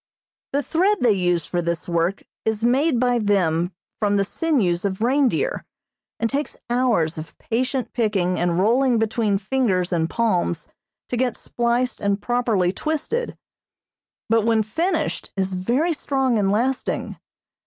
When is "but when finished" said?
14.27-15.29